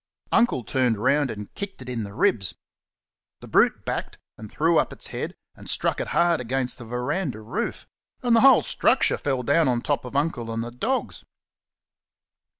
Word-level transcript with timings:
Uncle 0.31 0.63
turned 0.63 0.97
round 0.97 1.29
and 1.29 1.53
kicked 1.53 1.79
it 1.79 1.87
in 1.87 2.03
the 2.03 2.15
ribs. 2.15 2.55
The 3.39 3.47
brute 3.47 3.85
backed 3.85 4.17
and 4.35 4.49
threw 4.49 4.79
up 4.79 4.91
its 4.91 5.05
head 5.13 5.35
and 5.55 5.69
struck 5.69 5.99
it 6.01 6.07
hard 6.07 6.41
against 6.41 6.79
the 6.79 6.85
verandah 6.85 7.41
roof, 7.41 7.85
and 8.23 8.35
the 8.35 8.41
whole 8.41 8.63
structure 8.63 9.19
fell 9.19 9.43
down 9.43 9.67
on 9.67 9.81
top 9.83 10.03
of 10.03 10.15
Uncle 10.15 10.51
and 10.51 10.63
the 10.63 10.71
dogs. 10.71 11.23